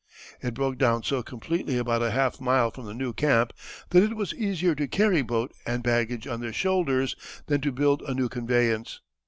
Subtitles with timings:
[0.41, 3.53] It broke down so completely about a half mile from the new camp
[3.91, 8.01] that it was easier to carry boat and baggage on their shoulders than to build
[8.01, 9.01] a new conveyance.